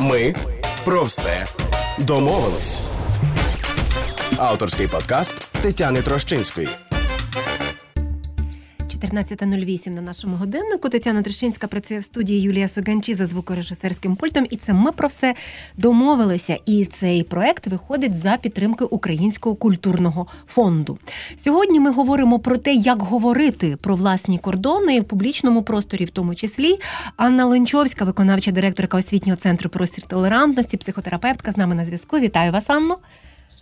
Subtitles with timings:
[0.00, 0.34] Ми
[0.84, 1.46] про все
[1.98, 2.80] домовились.
[4.36, 6.68] Авторський подкаст Тетяни Трощинської.
[9.00, 10.88] 14.08 на нашому годиннику.
[10.88, 14.46] Тетяна Трещинська працює в студії Юлія Суганчі за звукорежисерським пультом.
[14.50, 15.34] І це ми про все
[15.76, 16.58] домовилися.
[16.66, 20.98] І цей проект виходить за підтримки Українського культурного фонду.
[21.38, 26.34] Сьогодні ми говоримо про те, як говорити про власні кордони в публічному просторі, в тому
[26.34, 26.78] числі.
[27.16, 32.18] Анна Ленчовська, виконавча директорка освітнього центру простір толерантності, психотерапевтка з нами на зв'язку.
[32.18, 32.96] Вітаю вас, Анно.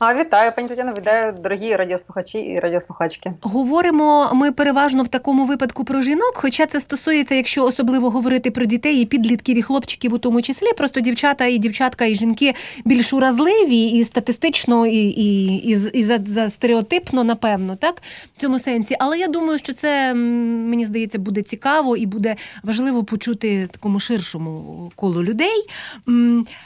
[0.00, 3.32] А вітаю, пані Тетяно, вітаю, дорогі радіослухачі і радіослухачки.
[3.42, 8.64] Говоримо ми переважно в такому випадку про жінок, хоча це стосується, якщо особливо говорити про
[8.64, 10.66] дітей і підлітків і хлопчиків у тому числі.
[10.76, 16.18] Просто дівчата і дівчатка, і жінки більш уразливі і статистично, і і, і, і за,
[16.26, 18.02] за стереотипно, напевно, так
[18.36, 18.96] в цьому сенсі.
[18.98, 24.92] Але я думаю, що це мені здається буде цікаво і буде важливо почути такому ширшому
[24.96, 25.66] колу людей.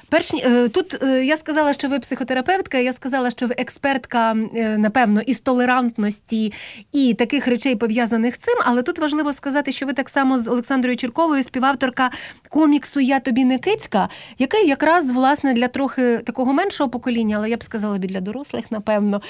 [0.09, 2.79] Перш е, тут е, я сказала, що ви психотерапевтка.
[2.79, 6.53] Я сказала сказала, що ви експертка, е, напевно, із толерантності
[6.93, 8.55] і таких речей пов'язаних з цим.
[8.65, 12.11] Але тут важливо сказати, що ви так само з Олександрою Черковою, співавторка
[12.49, 17.57] коміксу Я тобі не кицька, який якраз власне для трохи такого меншого покоління, але я
[17.57, 19.23] б сказала для дорослих, напевно,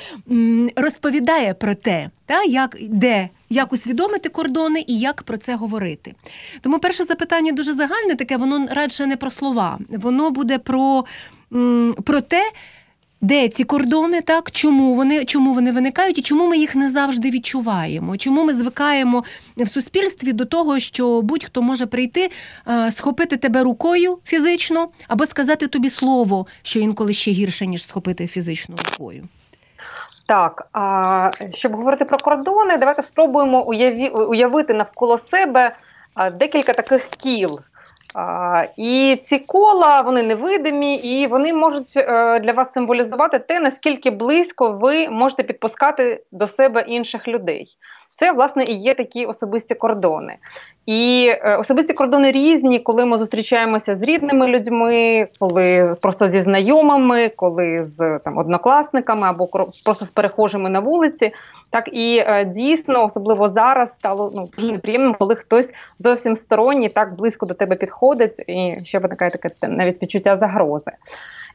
[0.77, 3.29] розповідає про те, та як де.
[3.51, 6.15] Як усвідомити кордони і як про це говорити?
[6.61, 11.05] Тому перше запитання дуже загальне, таке воно радше не про слова, воно буде про,
[12.05, 12.43] про те,
[13.23, 17.31] де ці кордони, так чому вони чому вони виникають, і чому ми їх не завжди
[17.31, 18.17] відчуваємо?
[18.17, 19.25] Чому ми звикаємо
[19.56, 22.31] в суспільстві до того, що будь-хто може прийти,
[22.69, 28.27] е, схопити тебе рукою фізично, або сказати тобі слово, що інколи ще гірше ніж схопити
[28.27, 29.28] фізично рукою?
[30.27, 35.73] Так, а щоб говорити про кордони, давайте спробуємо уяві, уявити навколо себе
[36.33, 37.61] декілька таких кіл.
[38.15, 44.11] А, І ці кола вони невидимі, і вони можуть е, для вас символізувати те, наскільки
[44.11, 47.69] близько ви можете підпускати до себе інших людей.
[48.15, 50.37] Це, власне, і є такі особисті кордони.
[50.87, 57.28] І е, особисті кордони різні, коли ми зустрічаємося з рідними людьми, коли просто зі знайомими,
[57.28, 59.47] коли з там однокласниками або
[59.84, 61.33] просто з перехожими на вулиці.
[61.71, 67.17] Так і е, дійсно, особливо зараз, стало ну дуже неприємно, коли хтось зовсім сторонній так
[67.17, 70.91] близько до тебе підходить, і ще виникає таке навіть відчуття загрози.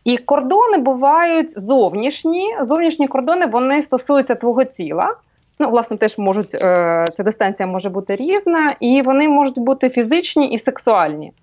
[0.04, 2.58] І кордони бувають зовнішні.
[2.62, 5.14] Зовнішні кордони вони стосуються твого тіла.
[5.60, 10.50] Ну, власне, теж можуть е, ця дистанція може бути різна, і вони можуть бути фізичні
[10.50, 11.34] і сексуальні.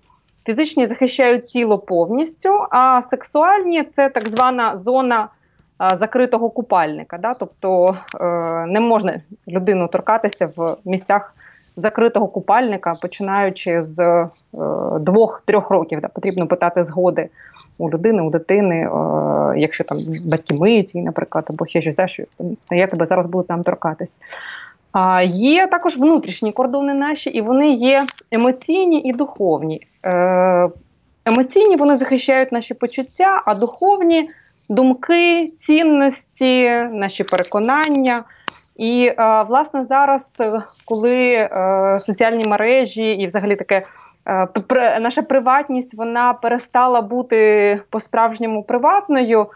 [0.45, 5.27] Фізичні захищають тіло повністю, а сексуальні це так звана зона
[5.81, 7.17] е, закритого купальника.
[7.17, 7.33] Да?
[7.33, 8.25] Тобто е,
[8.65, 11.35] не можна людину торкатися в місцях
[11.77, 14.29] закритого купальника, починаючи з е,
[14.99, 16.01] двох-трьох років.
[16.01, 16.07] Да?
[16.07, 17.29] Потрібно питати згоди
[17.77, 18.89] у людини, у дитини, е,
[19.59, 22.23] якщо там батьки миють наприклад, або ще щось, що
[22.71, 24.17] я тебе зараз буду там торкатись.
[24.91, 29.87] А Є також внутрішні кордони наші, і вони є емоційні і духовні.
[30.05, 30.69] Е,
[31.25, 34.29] емоційні вони захищають наші почуття, а духовні
[34.69, 38.23] думки, цінності, наші переконання.
[38.75, 40.37] І е, власне зараз,
[40.85, 41.49] коли
[41.99, 43.85] соціальні мережі і взагалі таке
[44.99, 49.47] наша приватність вона перестала бути по-справжньому приватною,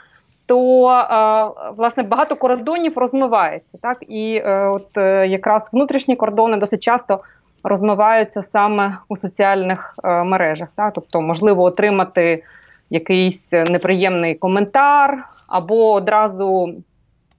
[0.46, 3.78] то е, власне багато кордонів розмивається.
[3.81, 4.88] Так і е, от
[5.30, 7.19] якраз внутрішні кордони досить часто
[7.63, 10.68] розмиваються саме у соціальних мережах.
[10.75, 10.94] Так?
[10.94, 12.44] Тобто, можливо, отримати
[12.90, 16.74] якийсь неприємний коментар, або одразу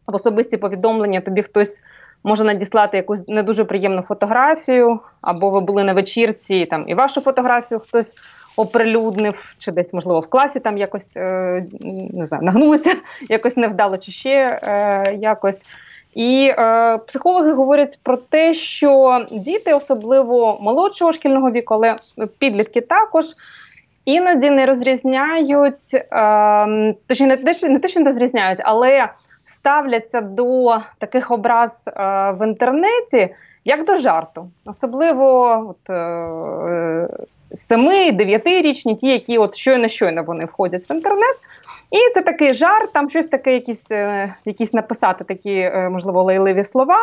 [0.07, 1.81] в особисті повідомлення тобі хтось
[2.25, 7.21] може надіслати якусь не дуже приємну фотографію, або ви були на вечірці, там і вашу
[7.21, 8.15] фотографію хтось
[8.57, 11.65] оприлюднив, чи десь, можливо, в класі там якось е,
[12.13, 12.91] не знаю, нагнулися,
[13.29, 15.59] якось невдало, чи ще е, якось.
[16.15, 21.97] І е, психологи говорять про те, що діти, особливо молодшого шкільного віку, але
[22.39, 23.25] підлітки також.
[24.05, 29.09] Іноді не розрізняють, е, точніше, не те, що не розрізняють, але
[29.61, 31.93] ставляться до таких образ е,
[32.31, 33.35] в інтернеті
[33.65, 37.09] як до жарту, особливо от, е,
[37.55, 41.37] семи-дев'ятирічні, ті, які от щойно щойно вони входять в інтернет.
[41.91, 46.65] І це такий жарт, там щось таке, якісь е, якісь написати такі, е, можливо, лайливі
[46.65, 46.99] слова.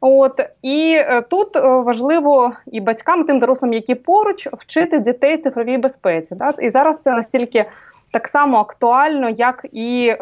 [0.00, 5.78] От і е, тут е, важливо і батькам, тим дорослим, які поруч, вчити дітей цифровій
[5.78, 6.34] безпеці.
[6.34, 6.54] Да?
[6.58, 7.64] І зараз це настільки
[8.10, 10.16] так само актуально, як і е,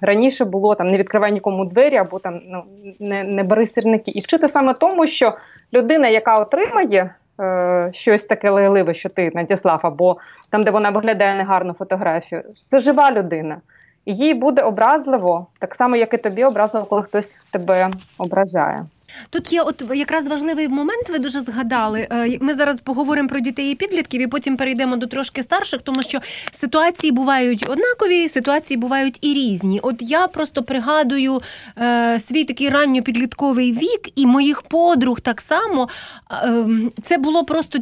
[0.00, 2.64] раніше було там не відкривай нікому двері або там ну
[3.00, 5.32] не не бери сірники, і вчити саме тому, що
[5.72, 10.16] людина, яка отримає е, щось таке лайливе, що ти надіслав, або
[10.50, 12.42] там, де вона виглядає негарну фотографію.
[12.66, 13.60] Це жива людина.
[14.06, 18.86] Їй буде образливо, так само, як і тобі образливо, коли хтось тебе ображає.
[19.30, 22.08] Тут є от якраз важливий момент, ви дуже згадали.
[22.12, 26.02] Е, ми зараз поговоримо про дітей і підлітків, і потім перейдемо до трошки старших, тому
[26.02, 26.18] що
[26.60, 29.80] ситуації бувають однакові, ситуації бувають і різні.
[29.82, 31.42] От я просто пригадую
[31.78, 35.88] е, свій такий ранньопідлітковий вік і моїх подруг так само.
[36.32, 36.64] Е,
[37.02, 37.78] це було просто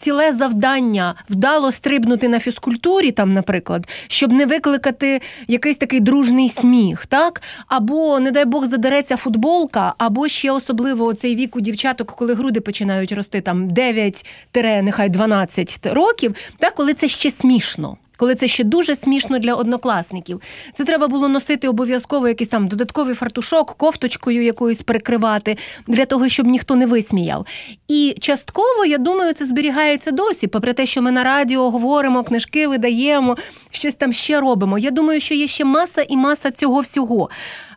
[0.00, 7.06] ціле завдання вдало стрибнути на фізкультурі, там, наприклад, щоб не викликати якийсь такий дружний сміх,
[7.06, 7.42] так?
[7.66, 12.34] Або, не дай Бог, задереться футболка, або ще особливо особливо цей вік у дівчаток, коли
[12.34, 17.96] груди починають рости там 9 нехай 12 років, так, коли це ще смішно.
[18.16, 20.40] Коли це ще дуже смішно для однокласників,
[20.74, 25.56] це треба було носити обов'язково якийсь там додатковий фартушок, кофточкою якоюсь перекривати
[25.86, 27.46] для того, щоб ніхто не висміяв.
[27.88, 32.66] І частково, я думаю, це зберігається досі, попри те, що ми на радіо говоримо, книжки
[32.66, 33.36] видаємо,
[33.70, 34.78] щось там ще робимо.
[34.78, 37.30] Я думаю, що є ще маса і маса цього всього.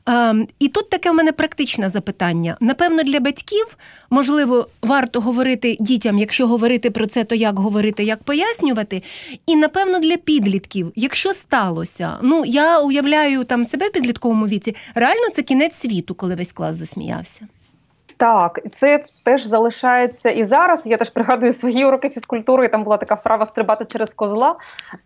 [0.06, 2.58] Ем, і тут таке в мене практичне запитання.
[2.60, 3.78] Напевно, для батьків
[4.10, 9.04] можливо варто говорити дітям, якщо говорити про це, то як говорити, як пояснювати.
[9.46, 15.30] І напевно для підлітків, якщо сталося, ну я уявляю там себе в підлітковому віці, реально
[15.36, 17.48] це кінець світу, коли весь клас засміявся.
[18.18, 20.82] Так, це теж залишається і зараз.
[20.86, 22.68] Я теж пригадую свої уроки фізкультури.
[22.68, 24.56] Там була така вправа стрибати через козла.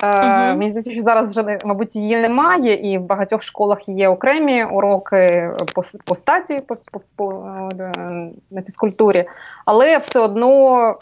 [0.04, 4.10] Е, uh Мені здається, що зараз вже мабуть її немає, і в багатьох школах є
[4.10, 7.32] окремі уроки по, по статі по, по, по,
[7.80, 7.92] е,
[8.52, 9.26] на фізкультурі,
[9.66, 10.96] але все одно.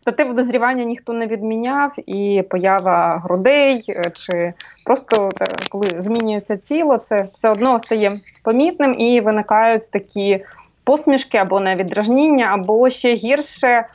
[0.00, 4.52] Стативе дозрівання ніхто не відміняв, і поява грудей, е, чи
[4.84, 5.30] просто
[5.70, 10.44] коли змінюється тіло, це все одно стає помітним і виникають такі
[10.90, 13.86] посмішки або навіть дражніння, або ще гірше.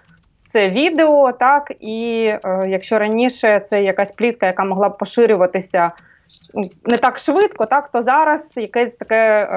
[0.53, 5.91] Це відео, так, і е, якщо раніше це якась плітка, яка могла б поширюватися
[6.85, 9.47] не так швидко, так, то зараз якесь таке е,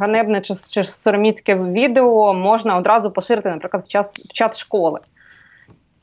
[0.00, 5.00] ганебне чи, чи сороміцьке відео можна одразу поширити, наприклад, в час в чат школи.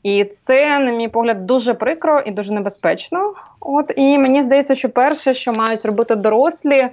[0.02, 3.34] І це, на мій погляд, дуже прикро і дуже небезпечно.
[3.60, 6.88] От І мені здається, що перше, що мають робити дорослі,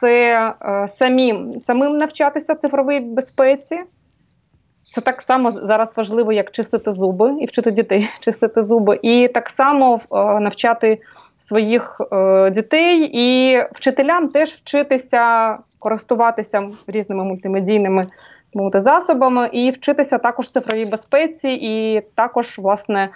[0.00, 3.82] це е, самим самим навчатися цифровій безпеці.
[4.94, 9.48] Це так само зараз важливо, як чистити зуби і вчити дітей чистити зуби, і так
[9.48, 10.00] само е,
[10.40, 11.00] навчати
[11.38, 18.06] своїх е, дітей і вчителям теж вчитися користуватися різними мультимедійними
[18.74, 23.10] засобами і вчитися також цифровій безпеці, і також власне.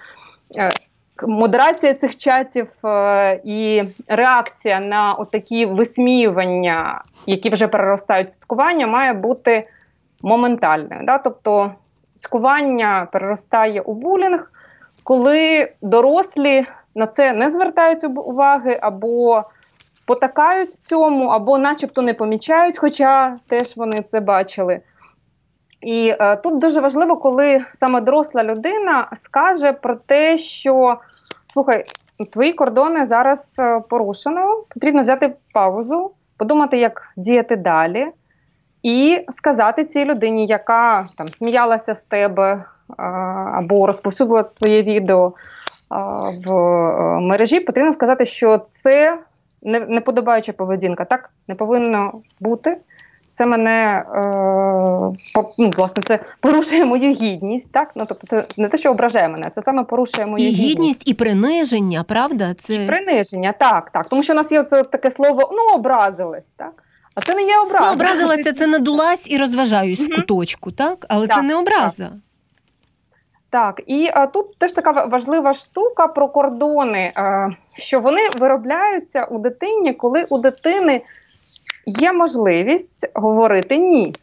[1.27, 9.13] Модерація цих чатів е, і реакція на такі висміювання, які вже переростають в цькування, має
[9.13, 9.69] бути
[10.23, 11.01] моментальною.
[11.05, 11.19] Да?
[11.19, 11.73] Тобто
[12.19, 14.53] цькування переростає у булінг,
[15.03, 19.45] коли дорослі на це не звертають уваги або
[20.07, 24.81] потакають цьому, або начебто не помічають, хоча теж вони це бачили.
[25.81, 30.97] І е, тут дуже важливо, коли саме доросла людина скаже про те, що
[31.53, 31.85] слухай,
[32.33, 38.07] твої кордони зараз е, порушено, потрібно взяти паузу, подумати, як діяти далі,
[38.83, 42.65] і сказати цій людині, яка там сміялася з тебе
[43.55, 45.33] або розповсюдила твоє відео
[46.47, 49.19] в е, мережі, потрібно сказати, що це
[49.63, 51.05] неподобаюча поведінка.
[51.05, 52.77] Так не повинно бути
[53.33, 54.21] це мене е,
[55.59, 57.73] ну, власне це порушує мою гідність.
[57.73, 60.71] Так, ну тобто, це не те, що ображає мене, це саме порушує мою і гідність.
[60.71, 62.55] гідність і приниження, правда?
[62.55, 64.09] Це і приниження, так, так.
[64.09, 66.83] Тому що у нас є це таке слово ну образилась, так.
[67.15, 67.87] А це не є образа.
[67.87, 71.07] Ну, образилася, це надулась і розважаюсь в куточку, так?
[71.09, 72.05] Але так, це не образа.
[72.05, 72.13] Так.
[73.51, 79.39] Так, і а, тут теж така важлива штука про кордони, а, що вони виробляються у
[79.39, 81.03] дитині, коли у дитини
[81.87, 84.15] є можливість говорити ні.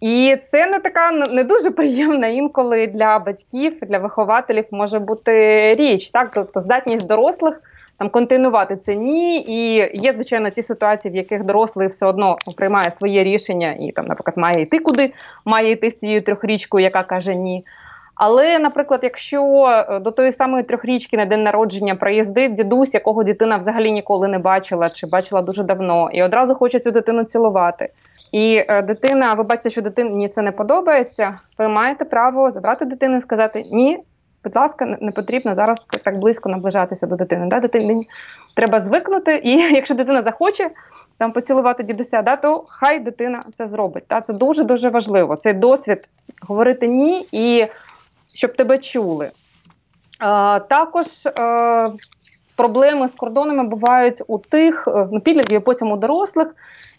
[0.00, 5.32] І це не така не дуже приємна інколи для батьків, для вихователів може бути
[5.74, 6.10] річ.
[6.10, 7.60] Так, тобто здатність дорослих
[7.98, 9.44] там континувати це ні.
[9.48, 14.06] І є, звичайно, ті ситуації, в яких дорослий все одно приймає своє рішення і там,
[14.06, 15.12] наприклад, має йти куди,
[15.44, 17.64] має йти з цією трьохрічкою, яка каже ні.
[18.24, 23.56] Але, наприклад, якщо е, до тої самої трьохрічки на день народження приїздить дідусь, якого дитина
[23.56, 27.90] взагалі ніколи не бачила чи бачила дуже давно, і одразу хоче цю дитину цілувати.
[28.32, 31.38] І е, дитина, ви бачите, що дитині це не подобається.
[31.58, 33.98] Ви маєте право забрати дитину і сказати Ні,
[34.44, 37.46] будь ласка, не потрібно зараз так близько наближатися до дитини.
[37.46, 37.60] Да?
[37.60, 38.08] Дитині
[38.56, 40.70] треба звикнути, і якщо дитина захоче
[41.18, 44.04] там поцілувати дідуся, да, то хай дитина це зробить.
[44.10, 44.20] Да?
[44.20, 45.36] Це дуже дуже важливо.
[45.36, 46.08] Цей досвід
[46.40, 47.66] говорити ні і
[48.34, 49.30] щоб тебе чули.
[50.68, 51.06] Також
[52.56, 56.54] проблеми з кордонами бувають у тих ну, підлітків, потім у дорослих,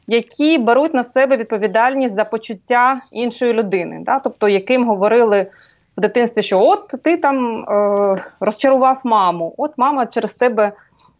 [0.07, 4.19] які беруть на себе відповідальність за почуття іншої людини, да?
[4.19, 5.51] тобто яким говорили
[5.97, 10.71] в дитинстві, що от ти там е, розчарував маму, от мама через тебе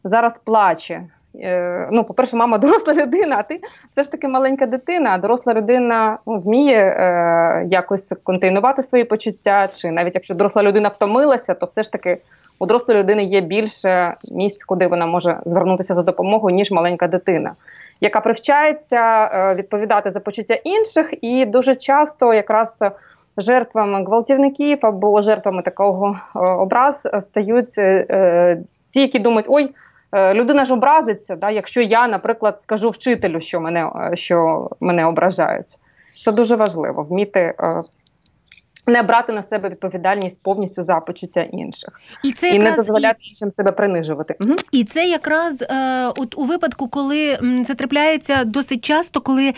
[0.04, 1.04] зараз плаче.
[1.42, 3.62] Е, ну, По-перше, мама доросла людина, а ти
[3.92, 9.68] все ж таки маленька дитина, а доросла людина ну, вміє е, якось контейнувати свої почуття,
[9.74, 12.18] чи навіть якщо доросла людина втомилася, то все ж таки
[12.60, 17.54] у дорослої людини є більше місць, куди вона може звернутися за допомогою, ніж маленька дитина,
[18.02, 22.80] яка привчається е, відповідати за почуття інших, і дуже часто якраз
[23.38, 29.70] жертвами гвалтівників або жертвами такого е, образ стають е, е, ті, які думають, ой.
[30.14, 35.78] Людина ж образиться, да, якщо я, наприклад, скажу вчителю, що мене що мене ображають.
[36.26, 37.56] Це дуже важливо вміти
[38.88, 43.30] не брати на себе відповідальність повністю за почуття інших і це і не дозволяти і...
[43.30, 44.36] іншим себе принижувати.
[44.40, 44.56] Угу.
[44.72, 47.38] І це якраз е, от у випадку, коли
[47.68, 49.54] це трапляється досить часто, коли е,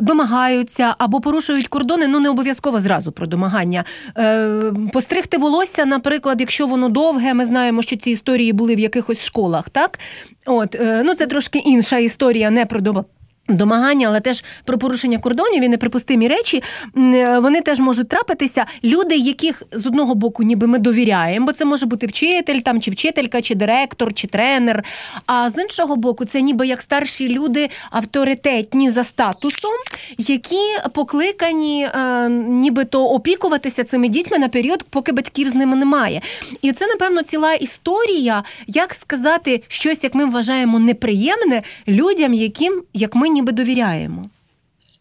[0.00, 3.84] домагаються або порушують кордони, ну не обов'язково зразу про домагання.
[4.18, 9.24] Е, Постригти волосся, наприклад, якщо воно довге, ми знаємо, що ці історії були в якихось
[9.24, 9.98] школах, так
[10.46, 13.17] от е, ну це трошки інша історія, не про домагання.
[13.48, 16.62] Домагання, але теж про порушення кордонів і неприпустимі речі,
[16.96, 18.66] е, вони теж можуть трапитися.
[18.84, 22.90] Люди, яких з одного боку ніби ми довіряємо, бо це може бути вчитель, там чи
[22.90, 24.84] вчителька, чи директор, чи тренер.
[25.26, 29.74] А з іншого боку, це ніби як старші люди авторитетні за статусом,
[30.18, 30.62] які
[30.92, 36.20] покликані е, нібито опікуватися цими дітьми на період, поки батьків з ними немає.
[36.62, 43.14] І це, напевно, ціла історія, як сказати щось, як ми вважаємо неприємне людям, яким як
[43.14, 44.22] ми ніби довіряємо.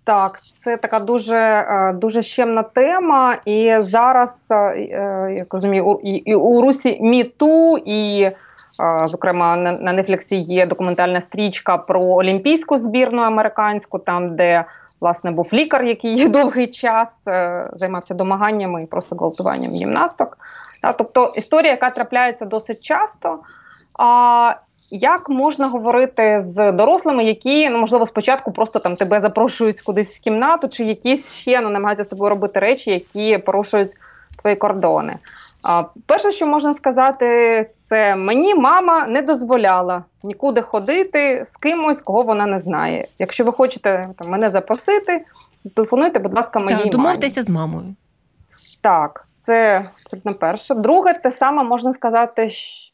[0.03, 6.35] Так, це така дуже е, дуже щемна тема, і зараз е, е, як розумію, і,
[6.35, 8.31] у Русі міту, і
[9.05, 14.65] зокрема на Нефліксі є документальна стрічка про олімпійську збірну американську, там де
[15.01, 17.23] власне був лікар, який довгий час
[17.73, 20.37] займався домаганнями і просто гвалтуванням гімнасток.
[20.97, 23.39] Тобто історія, яка трапляється досить часто.
[24.89, 30.19] Як можна говорити з дорослими, які ну можливо спочатку просто там тебе запрошують кудись в
[30.19, 33.93] кімнату, чи якісь ще ну, намагаються з тобою робити речі, які порушують
[34.41, 35.17] твої кордони?
[35.63, 42.21] А, Перше, що можна сказати, це мені мама не дозволяла нікуди ходити з кимось, кого
[42.21, 43.07] вона не знає.
[43.19, 45.25] Якщо ви хочете там, мене запросити,
[45.63, 47.95] зателефонуйте, будь ласка, моїй Так, домовтеся з мамою.
[48.81, 50.75] Так, це абсолютно перше.
[50.75, 52.49] Друге, те саме можна сказати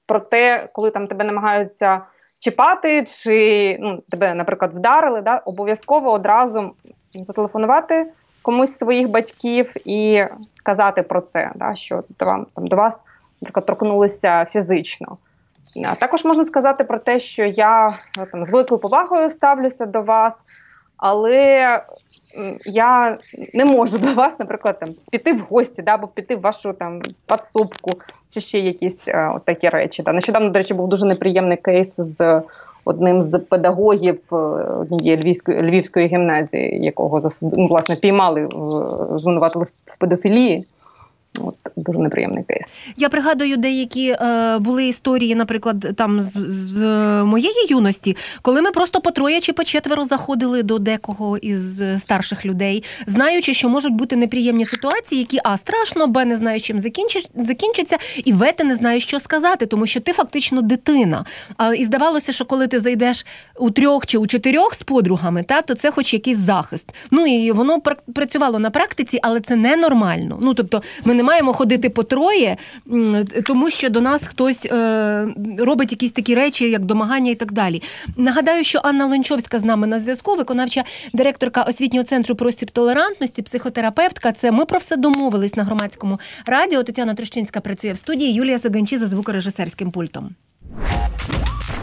[0.05, 2.01] про те, коли там тебе намагаються
[2.39, 6.72] чіпати, чи ну, тебе, наприклад, вдарили, да, обов'язково одразу
[7.13, 13.00] зателефонувати комусь своїх батьків і сказати про це, да, що вам там до вас,
[13.41, 15.17] наприклад, торкнулися фізично.
[15.86, 17.98] А також можна сказати про те, що я
[18.31, 20.33] там з великою повагою ставлюся до вас,
[20.97, 21.81] але
[22.65, 23.17] я
[23.53, 27.01] не можу до вас, наприклад, там піти в гості, да, або піти в вашу там
[27.25, 27.91] подсобку,
[28.29, 30.03] чи ще якісь е, от такі речі.
[30.03, 30.13] Да.
[30.13, 32.41] Нещодавно, до речі, був дуже неприємний кейс з
[32.85, 37.53] одним з педагогів е, однієї львівської львівської гімназії, якого засуд...
[37.57, 38.50] ну, власне піймали
[39.15, 40.65] звинуватили в педофілії.
[41.42, 42.78] От дуже неприємний кейс.
[42.98, 46.80] Я пригадую деякі е, були історії, наприклад, там з, з
[47.24, 52.46] моєї юності, коли ми просто по троє чи по четверо заходили до декого із старших
[52.46, 56.80] людей, знаючи, що можуть бути неприємні ситуації, які а страшно, б не знаєш, чим
[57.36, 61.25] закінчиться, і в ти не знаєш, що сказати, тому що ти фактично дитина.
[61.58, 63.25] А і здавалося, що коли ти зайдеш
[63.60, 66.90] у трьох чи у чотирьох з подругами, та то це хоч якийсь захист.
[67.12, 67.82] Ну і воно
[68.16, 70.38] працювало на практиці, але це ненормально.
[70.42, 72.58] Ну тобто, ми не не маємо ходити по троє,
[73.46, 75.27] тому що до нас хтось е,
[75.58, 77.82] робить якісь такі речі, як домагання і так далі.
[78.18, 84.32] Нагадаю, що Анна Ленчовська з нами на зв'язку, виконавча директорка освітнього центру простір толерантності, психотерапевтка.
[84.32, 86.84] Це ми про все домовились на громадському радіо.
[86.84, 88.34] Тетяна Трощинська працює в студії.
[88.34, 90.30] Юлія Саганчі за звукорежисерським пультом.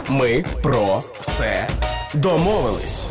[0.09, 1.67] Ми про все
[2.13, 3.07] домовились.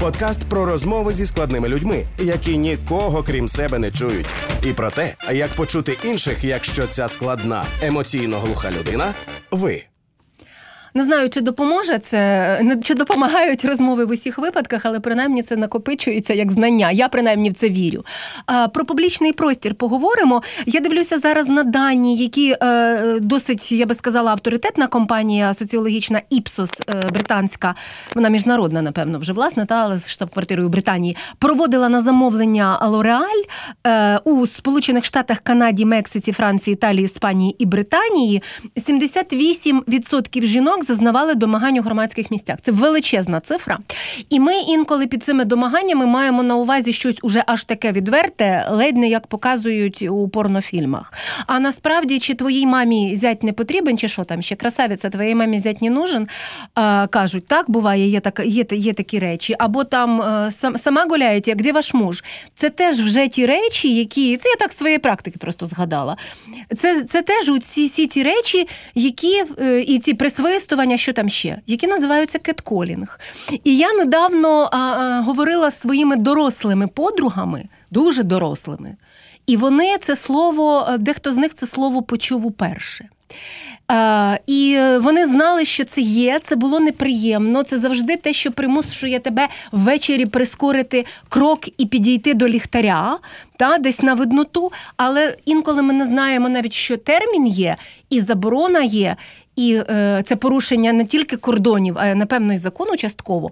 [0.00, 4.26] Подкаст про розмови зі складними людьми, які нікого крім себе не чують,
[4.66, 9.14] і про те, як почути інших, якщо ця складна емоційно глуха людина,
[9.50, 9.82] ви.
[10.98, 16.34] Не знаю, чи допоможе це, чи допомагають розмови в усіх випадках, але принаймні це накопичується
[16.34, 16.90] як знання.
[16.90, 18.04] Я принаймні в це вірю.
[18.74, 20.42] Про публічний простір поговоримо.
[20.66, 26.70] Я дивлюся зараз на дані, які е, досить, я би сказала, авторитетна компанія соціологічна Іпсос
[26.88, 27.74] е, британська,
[28.14, 33.42] вона міжнародна, напевно, вже власне, та але з штаб-квартирою Британії проводила на замовлення Лореаль
[34.24, 38.42] у Сполучених Штатах, Канаді, Мексиці, Франції, Італії, Іспанії і Британії.
[38.76, 42.58] 78% жінок зазнавали домагань у громадських місцях.
[42.62, 43.78] Це величезна цифра.
[44.30, 48.96] І ми інколи під цими домаганнями маємо на увазі щось уже аж таке відверте, ледь
[48.96, 51.12] не як показують у порнофільмах.
[51.46, 55.60] А насправді, чи твоїй мамі зять не потрібен, чи що там ще красавиця, твоїй мамі
[55.60, 56.28] зять не нужен,
[57.10, 59.54] кажуть, так буває, є так, є, є такі речі.
[59.58, 62.24] Або там е, сам, сама гуляєте, де ваш муж?
[62.54, 66.16] Це теж вже ті речі, які це я так своєї практики просто згадала.
[66.76, 70.14] Це це теж всі ці речі, які е, і ці
[70.68, 73.20] присвистування, що там ще, які називаються кетколінг.
[73.64, 78.96] І я недавно а, а, говорила з своїми дорослими подругами, дуже дорослими.
[79.46, 83.08] І вони це слово, е, дехто з них це слово почув уперше.
[83.88, 87.62] Uh, і вони знали, що це є, це було неприємно.
[87.62, 93.18] Це завжди те, що примушує тебе ввечері прискорити крок і підійти до ліхтаря,
[93.56, 94.72] та десь на видноту.
[94.96, 97.76] Але інколи ми не знаємо навіть, що термін є,
[98.10, 99.16] і заборона є,
[99.58, 103.50] і е, це порушення не тільки кордонів, а напевно і закону частково.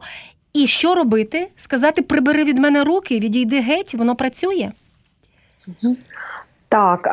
[0.53, 1.49] І що робити?
[1.57, 4.73] Сказати: прибери від мене руки, відійди геть, воно працює.
[6.69, 7.09] Так,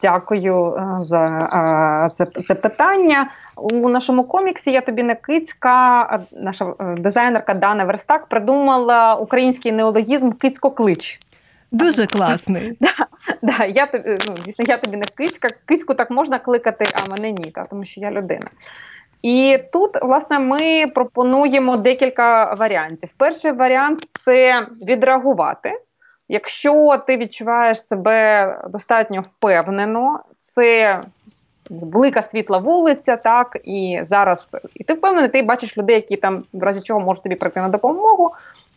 [0.00, 3.28] дякую е, за це це питання.
[3.56, 10.30] У нашому коміксі я тобі не кицька, наша е, дизайнерка Дана Верстак придумала український неологізм
[10.30, 11.20] кицько-клич.
[11.74, 12.78] Дуже класний.
[12.80, 13.06] Да,
[13.42, 15.48] да, я тобі, ну, дійсно, я тобі не кицька.
[15.64, 18.46] Кицьку так можна кликати, а мене ні, тому що я людина.
[19.22, 23.10] І тут, власне, ми пропонуємо декілька варіантів.
[23.16, 25.80] Перший варіант це відреагувати.
[26.28, 31.00] Якщо ти відчуваєш себе достатньо впевнено, це
[31.70, 36.62] велика світла вулиця, так і зараз і ти впевнений, ти бачиш людей, які там в
[36.62, 38.30] разі чого можуть тобі прийти на допомогу.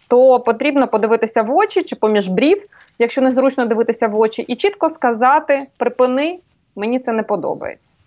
[0.08, 2.64] То потрібно подивитися в очі чи поміж брів,
[3.00, 6.40] якщо незручно дивитися в очі, і чітко сказати: припини,
[6.76, 7.98] мені це не подобається.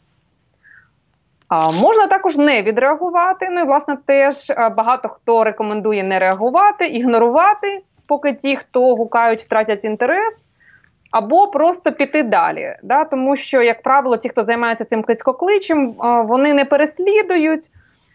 [1.49, 3.49] А, Можна також не відреагувати.
[3.51, 9.85] Ну і власне теж багато хто рекомендує не реагувати, ігнорувати поки ті, хто гукають, втратять
[9.85, 10.49] інтерес,
[11.11, 12.77] або просто піти далі.
[12.83, 13.05] Да?
[13.05, 17.71] Тому що, як правило, ті, хто займається цим кицькокличем, е, вони не переслідують.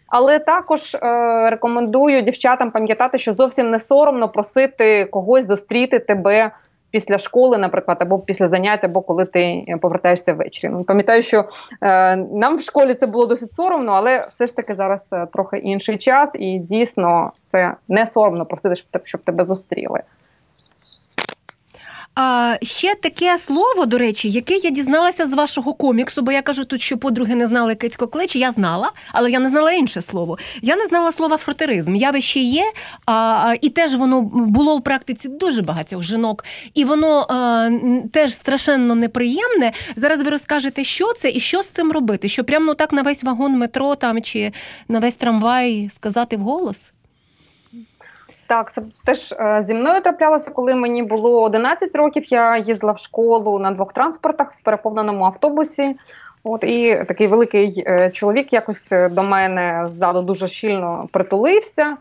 [0.08, 0.98] Але також е,
[1.50, 6.50] рекомендую дівчатам пам'ятати, що зовсім не соромно просити когось зустріти тебе
[6.90, 10.72] після школи, наприклад, або після занять, або коли ти повертаєшся ввечері.
[10.72, 11.44] Ну, Пам'ятаю, що
[11.82, 15.58] е, нам в школі це було досить соромно, але все ж таки зараз е, трохи
[15.58, 20.00] інший час, і дійсно це не соромно просити, щоб, щоб тебе зустріли.
[22.18, 26.64] А ще таке слово, до речі, яке я дізналася з вашого коміксу, бо я кажу
[26.64, 28.36] тут, що подруги не знали кицько клич.
[28.36, 30.38] Я знала, але я не знала інше слово.
[30.62, 31.94] Я не знала слова фротеризм.
[31.94, 32.72] Явище є,
[33.06, 37.70] а, і теж воно було в практиці дуже багатьох жінок, і воно а,
[38.12, 39.72] теж страшенно неприємне.
[39.96, 42.28] Зараз ви розкажете, що це і що з цим робити.
[42.28, 44.52] Що прямо так на весь вагон метро там чи
[44.88, 46.92] на весь трамвай сказати вголос?
[48.46, 52.32] Так, це теж е, зі мною траплялося, коли мені було 11 років.
[52.32, 55.96] Я їздила в школу на двох транспортах в переповненому автобусі.
[56.44, 61.96] От і такий великий е, чоловік якось е, до мене ззаду дуже щільно притулився,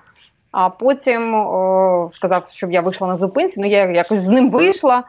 [0.52, 3.60] а потім о, сказав, щоб я вийшла на зупинці.
[3.60, 5.04] Ну я якось з ним вийшла.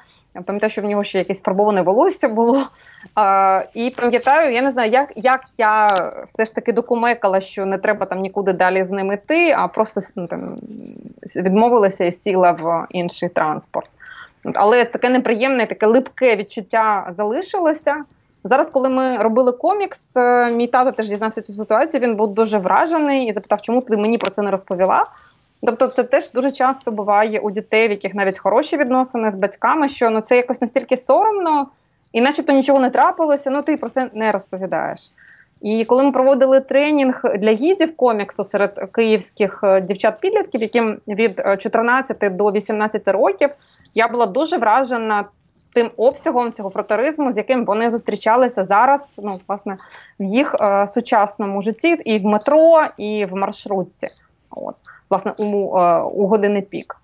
[0.45, 2.67] Пам'ятаю, що в нього ще якесь фарбоване волосся було.
[3.15, 5.87] А, І пам'ятаю, я не знаю, як як я
[6.27, 10.01] все ж таки докумекала, що не треба там нікуди далі з ним йти, а просто
[10.17, 10.59] ну, там,
[11.37, 13.91] відмовилася і сіла в інший транспорт.
[14.55, 18.05] Але таке неприємне, таке липке відчуття залишилося.
[18.45, 22.01] Зараз, коли ми робили комікс, е, мій тато теж дізнався цю ситуацію.
[22.01, 25.07] Він був дуже вражений і запитав, чому ти мені про це не розповіла.
[25.63, 29.89] Тобто, це теж дуже часто буває у дітей, в яких навіть хороші відносини з батьками,
[29.89, 31.69] що ну це якось настільки соромно,
[32.13, 35.11] і начебто нічого не трапилося, ну ти про це не розповідаєш.
[35.63, 42.23] І коли ми проводили тренінг для гідів коміксу серед київських е, дівчат-підлітків, яким від 14
[42.23, 43.51] е, до 18 років,
[43.95, 45.25] я була дуже вражена
[45.75, 49.77] тим обсягом цього фротеризму, з яким вони зустрічалися зараз, ну власне,
[50.21, 54.09] в їх е, сучасному житті, і в метро, і в маршрутці.
[54.51, 54.77] От
[55.11, 56.97] власне у, е, у години пік.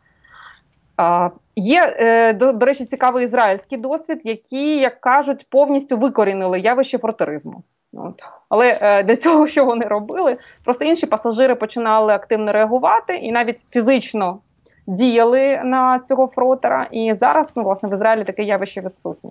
[1.57, 7.63] Є, е, до, до речі, цікавий ізраїльський досвід, які, як кажуть, повністю викорінили явище фронтеризму.
[7.93, 8.23] От.
[8.49, 13.59] Але е, для цього, що вони робили, просто інші пасажири починали активно реагувати і навіть
[13.59, 14.39] фізично
[14.87, 16.89] діяли на цього фротера.
[16.91, 19.31] І зараз ну, власне в Ізраїлі таке явище відсутнє.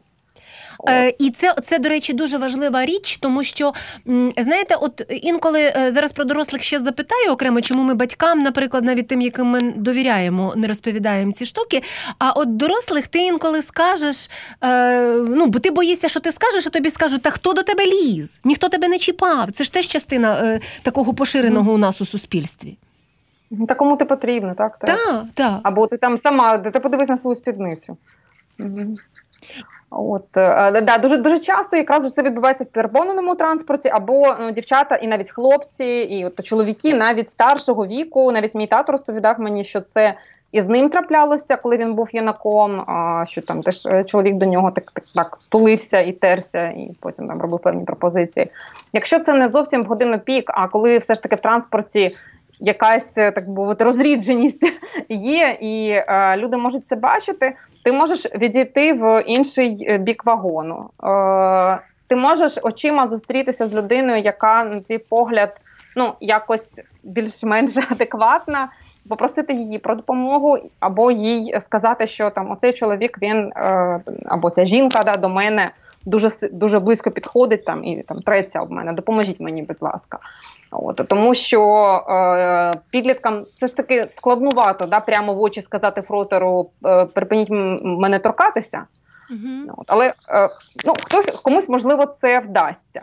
[0.89, 3.73] Е, І це, це, до речі, дуже важлива річ, тому що
[4.37, 9.07] знаєте, от інколи е, зараз про дорослих ще запитаю окремо, чому ми батькам, наприклад, навіть
[9.07, 11.81] тим, яким ми довіряємо, не розповідаємо ці штуки.
[12.19, 14.29] А от дорослих ти інколи скажеш,
[14.63, 17.85] е, ну бо ти боїшся, що ти скажеш, а тобі скажуть, та хто до тебе
[17.85, 18.29] ліз?
[18.43, 19.51] Ніхто тебе не чіпав.
[19.51, 22.77] Це ж теж частина е, такого поширеного у нас у суспільстві.
[23.67, 24.77] Та кому ти потрібно, так?
[24.77, 25.25] Так, так.
[25.33, 25.59] Та.
[25.63, 27.97] Або ти там сама, ти подивись на свою спідницю.
[29.89, 34.95] От е, да, дуже дуже часто якраз це відбувається в переповненому транспорті, або ну, дівчата,
[34.95, 38.31] і навіть хлопці, і от чоловіки навіть старшого віку.
[38.31, 40.15] Навіть мій тато розповідав мені, що це
[40.51, 42.81] і з ним траплялося, коли він був юнаком.
[42.81, 46.91] А що там теж е, чоловік до нього так так так тулився і терся, і
[46.99, 48.51] потім там робив певні пропозиції.
[48.93, 52.15] Якщо це не зовсім в годину пік, а коли все ж таки в транспорті
[52.59, 54.73] якась е, так мовити розрідженість
[55.09, 57.55] є, і е, люди можуть це бачити.
[57.83, 60.89] Ти можеш відійти в інший е, бік вагону.
[61.03, 65.61] Е, Ти можеш очима зустрітися з людиною, яка на твій погляд
[65.95, 68.69] ну якось більш-менш адекватна.
[69.09, 74.65] Попросити її про допомогу, або їй сказати, що там оцей чоловік він е, або ця
[74.65, 75.71] жінка да, до мене
[76.05, 78.93] дуже дуже близько підходить там і там треться об мене.
[78.93, 80.19] Допоможіть мені, будь ласка.
[80.71, 81.61] От, Тому що
[82.09, 87.49] е, підліткам це ж таки складнувато да, прямо в очі сказати фротеру е, припиніть
[87.83, 88.83] мене торкатися.
[89.31, 89.75] Угу.
[89.77, 90.49] От, Але е,
[90.85, 93.01] ну, хтось комусь можливо це вдасться.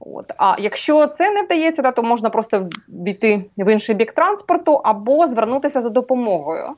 [0.00, 0.32] От.
[0.38, 5.26] А якщо це не вдається, да, то можна просто війти в інший бік транспорту або
[5.26, 6.68] звернутися за допомогою.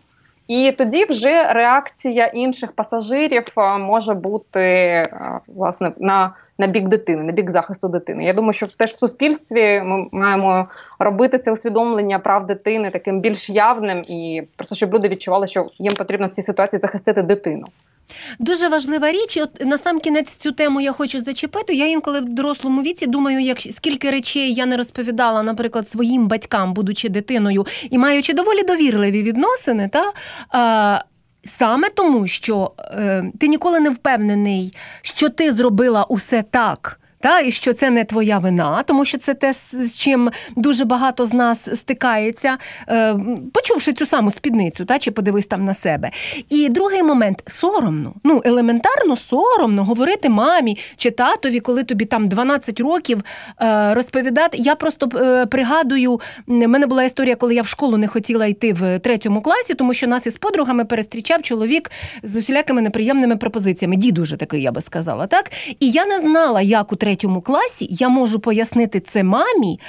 [0.53, 3.45] І тоді вже реакція інших пасажирів
[3.79, 5.09] може бути
[5.49, 8.25] власне на на бік дитини, на бік захисту дитини.
[8.25, 13.51] Я думаю, що теж в суспільстві ми маємо робити це усвідомлення прав дитини таким більш
[13.51, 17.67] явним, і просто щоб люди відчували, що їм потрібно в цій ситуації захистити дитину.
[18.38, 19.38] Дуже важлива річ.
[19.43, 21.75] От на сам кінець цю тему я хочу зачепити.
[21.75, 26.75] Я інколи в дорослому віці думаю, як скільки речей я не розповідала, наприклад, своїм батькам,
[26.75, 30.12] будучи дитиною і маючи доволі довірливі відносини, та.
[31.44, 37.50] Саме тому, що е, ти ніколи не впевнений, що ти зробила усе так, та і
[37.50, 41.58] що це не твоя вина, тому що це те, з чим дуже багато з нас
[41.74, 42.56] стикається,
[42.88, 43.16] е,
[43.54, 46.11] почувши цю саму спідницю, та чи подивись там на себе.
[46.48, 48.14] І другий момент соромно.
[48.24, 53.24] Ну, елементарно соромно говорити мамі чи татові, коли тобі там 12 років
[53.62, 54.56] е, розповідати.
[54.61, 58.72] Я просто е, пригадую, в мене була історія, коли я в школу не хотіла йти
[58.72, 61.90] в третьому класі, тому що нас із подругами перестрічав чоловік
[62.22, 63.96] з усілякими неприємними пропозиціями.
[63.96, 65.50] Дід уже такий, я би сказала, так?
[65.80, 69.81] І я не знала, як у третьому третьому класі я можу пояснити це мамі,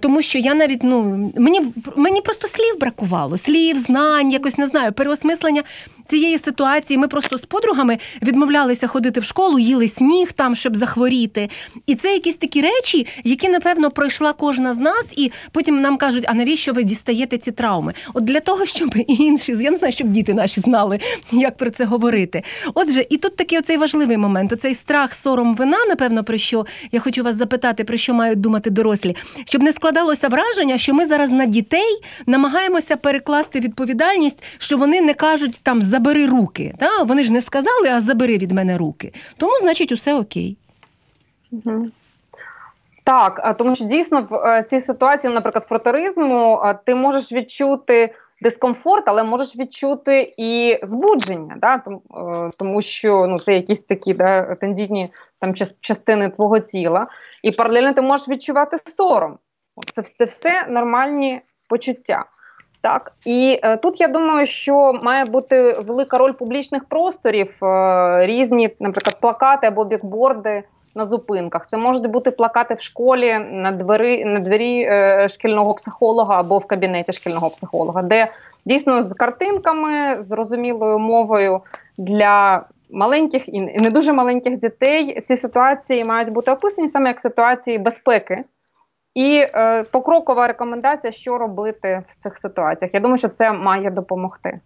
[0.00, 1.60] тому що я навіть ну мені
[1.96, 5.62] мені просто слів бракувало, слів, знань, якось не знаю, переосмислення
[6.08, 6.98] цієї ситуації.
[6.98, 11.50] Ми просто з подругами відмовлялися ходити в школу, їли сніг там, щоб захворіти.
[11.86, 16.24] І це якісь такі речі, які напевно пройшла кожна з нас, і потім нам кажуть,
[16.28, 17.94] а навіщо ви дістаєте ці травми?
[18.14, 21.00] От для того, щоб інші я не знаю, щоб діти наші знали,
[21.32, 22.42] як про це говорити.
[22.74, 27.00] Отже, і тут такий оцей важливий момент: оцей страх, сором, вина, напевно, про що я
[27.00, 31.30] хочу вас запитати, про що мають думати дорослі, щоб не складалося враження, що ми зараз
[31.30, 36.74] на дітей намагаємося перекласти відповідальність, що вони не кажуть там забери руки.
[36.78, 37.02] Та?
[37.02, 39.12] Вони ж не сказали, а забери від мене руки.
[39.36, 40.56] Тому, значить, усе окей.
[43.04, 49.24] Так, тому що дійсно в е, цій ситуації, наприклад, фротеризму, ти можеш відчути дискомфорт, але
[49.24, 51.82] можеш відчути і збудження, да?
[52.58, 57.06] тому що ну, це якісь такі да, тендітні там частини твого тіла,
[57.42, 59.38] і паралельно ти можеш відчувати сором.
[59.94, 62.24] Це, це все нормальні почуття.
[62.80, 68.70] Так, і е, тут я думаю, що має бути велика роль публічних просторів, е, різні,
[68.80, 70.62] наприклад, плакати або бікборди
[70.94, 71.66] на зупинках.
[71.66, 76.66] Це можуть бути плакати в школі на двері на двері е, шкільного психолога або в
[76.66, 78.32] кабінеті шкільного психолога, де
[78.64, 81.60] дійсно з картинками, зрозумілою мовою
[81.98, 87.78] для маленьких і не дуже маленьких дітей ці ситуації мають бути описані саме як ситуації
[87.78, 88.44] безпеки.
[89.18, 92.94] І е, покрокова рекомендація, що робити в цих ситуаціях.
[92.94, 94.60] Я думаю, що це має допомогти.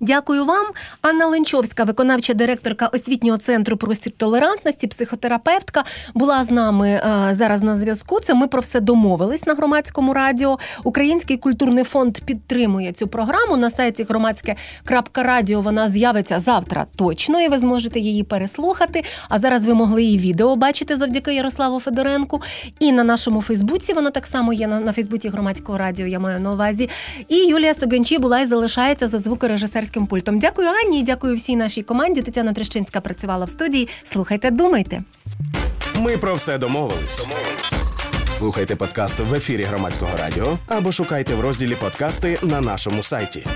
[0.00, 0.66] Дякую вам.
[1.02, 7.76] Анна Ленчовська, виконавча директорка освітнього центру простір толерантності, психотерапевтка, була з нами е, зараз на
[7.76, 8.20] зв'язку.
[8.20, 10.58] Це ми про все домовились на громадському радіо.
[10.84, 13.56] Український культурний фонд підтримує цю програму.
[13.56, 19.04] На сайті громадське.радіо вона з'явиться завтра точно, і ви зможете її переслухати.
[19.28, 22.42] А зараз ви могли і відео бачити завдяки Ярославу Федоренку.
[22.80, 26.06] І на нашому Фейсбуці вона так само є на, на Фейсбуці громадського радіо.
[26.06, 26.90] Я маю на увазі.
[27.28, 29.18] І Юлія Согенчі була і залишається за
[29.58, 30.38] звукорежисерським пультом.
[30.38, 32.22] Дякую, Анні, і дякую всій нашій команді.
[32.22, 33.88] Тетяна Трещинська працювала в студії.
[34.04, 35.00] Слухайте, думайте.
[35.96, 37.26] Ми про все домовились.
[38.38, 43.46] Слухайте подкаст в ефірі громадського радіо або шукайте в розділі подкасти на нашому сайті.